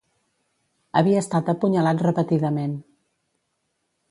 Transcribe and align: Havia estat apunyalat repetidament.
Havia 1.01 1.19
estat 1.25 1.53
apunyalat 1.53 2.01
repetidament. 2.09 2.77